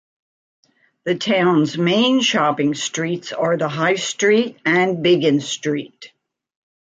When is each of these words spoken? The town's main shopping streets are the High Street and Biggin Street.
The 1.03 1.13
town's 1.13 1.77
main 1.77 2.21
shopping 2.21 2.73
streets 2.73 3.33
are 3.33 3.55
the 3.55 3.69
High 3.69 3.97
Street 3.97 4.57
and 4.65 5.03
Biggin 5.03 5.41
Street. 5.41 6.11